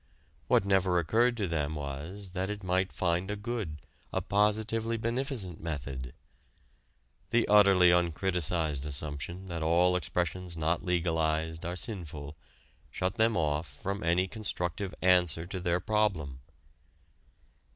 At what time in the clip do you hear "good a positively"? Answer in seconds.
3.35-4.97